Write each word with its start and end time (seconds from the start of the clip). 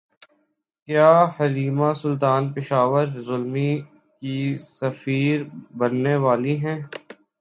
کیا 0.89 1.09
Halime 1.35 1.89
Sultan 1.95 2.43
Peshawar 2.53 3.07
Zalmi 3.27 3.71
کی 4.21 4.35
سفیر 4.59 5.37
بننے 5.77 6.15
والی 6.25 6.55
ہیں 6.63 6.79